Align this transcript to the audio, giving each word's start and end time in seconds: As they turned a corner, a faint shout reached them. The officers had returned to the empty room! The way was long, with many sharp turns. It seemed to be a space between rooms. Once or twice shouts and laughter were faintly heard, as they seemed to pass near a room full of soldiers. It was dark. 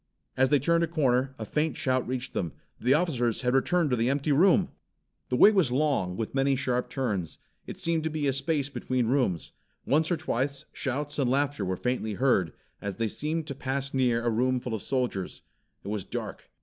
As 0.35 0.49
they 0.49 0.57
turned 0.57 0.83
a 0.83 0.87
corner, 0.87 1.35
a 1.37 1.45
faint 1.45 1.77
shout 1.77 2.07
reached 2.07 2.33
them. 2.33 2.53
The 2.79 2.95
officers 2.95 3.41
had 3.41 3.53
returned 3.53 3.91
to 3.91 3.95
the 3.95 4.09
empty 4.09 4.31
room! 4.31 4.69
The 5.29 5.35
way 5.35 5.51
was 5.51 5.71
long, 5.71 6.17
with 6.17 6.33
many 6.33 6.55
sharp 6.55 6.89
turns. 6.89 7.37
It 7.67 7.77
seemed 7.77 8.03
to 8.05 8.09
be 8.09 8.25
a 8.25 8.33
space 8.33 8.67
between 8.67 9.05
rooms. 9.09 9.51
Once 9.85 10.09
or 10.09 10.17
twice 10.17 10.65
shouts 10.73 11.19
and 11.19 11.29
laughter 11.29 11.63
were 11.63 11.77
faintly 11.77 12.15
heard, 12.15 12.51
as 12.81 12.95
they 12.95 13.07
seemed 13.07 13.45
to 13.45 13.53
pass 13.53 13.93
near 13.93 14.25
a 14.25 14.31
room 14.31 14.59
full 14.59 14.73
of 14.73 14.81
soldiers. 14.81 15.43
It 15.83 15.89
was 15.89 16.03
dark. 16.03 16.49